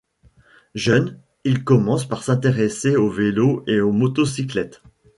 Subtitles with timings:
[0.73, 4.81] Jeune, il commence par s'intéresser aux vélos et aux motocyclettes.